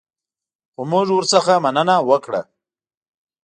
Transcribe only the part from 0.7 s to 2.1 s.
خو موږ ورڅخه مننه